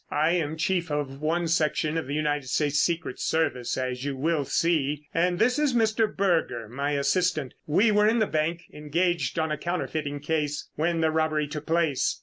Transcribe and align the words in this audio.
"I 0.09 0.31
am 0.31 0.57
chief 0.57 0.89
of 0.89 1.21
one 1.21 1.47
section 1.47 1.95
of 1.95 2.07
the 2.07 2.15
United 2.15 2.47
States 2.47 2.79
Secret 2.79 3.19
Service 3.19 3.77
as 3.77 4.03
you 4.03 4.15
will 4.17 4.45
see, 4.45 5.05
and 5.13 5.37
this 5.37 5.59
is 5.59 5.75
Mr. 5.75 6.07
Berger, 6.11 6.67
my 6.67 6.93
assistant. 6.93 7.53
We 7.67 7.91
were 7.91 8.07
in 8.07 8.17
the 8.17 8.25
bank, 8.25 8.63
engaged 8.73 9.37
on 9.37 9.51
a 9.51 9.59
counterfeiting 9.59 10.21
case, 10.21 10.67
when 10.73 11.01
the 11.01 11.11
robbery 11.11 11.47
took 11.47 11.67
place. 11.67 12.19